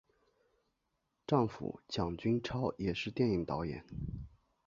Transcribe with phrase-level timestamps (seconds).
[1.27, 3.83] 丈夫蒋君超也是电影导演。